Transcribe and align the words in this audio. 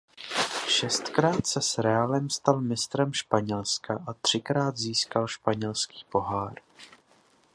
Šestkrát 0.67 1.47
se 1.47 1.61
s 1.61 1.77
Realem 1.77 2.29
stal 2.29 2.61
mistrem 2.61 3.13
Španělska 3.13 4.03
a 4.07 4.13
třikrát 4.13 4.77
získal 4.77 5.27
španělský 5.27 6.05
pohár. 6.09 6.53